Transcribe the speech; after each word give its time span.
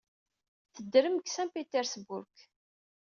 Teddrem 0.73 1.15
deg 1.17 1.27
Saint 1.33 1.53
Petersburg. 1.55 2.33